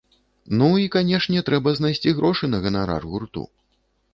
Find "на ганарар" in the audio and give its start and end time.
2.55-3.03